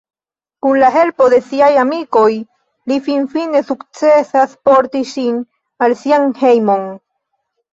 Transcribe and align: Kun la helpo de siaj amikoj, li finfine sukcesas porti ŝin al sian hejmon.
Kun 0.65 0.77
la 0.83 0.87
helpo 0.95 1.25
de 1.33 1.37
siaj 1.49 1.67
amikoj, 1.81 2.31
li 2.93 2.97
finfine 3.09 3.61
sukcesas 3.67 4.57
porti 4.71 5.03
ŝin 5.13 5.39
al 5.89 5.97
sian 6.03 6.29
hejmon. 6.43 6.91